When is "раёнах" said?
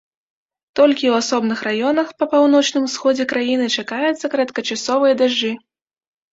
1.67-2.07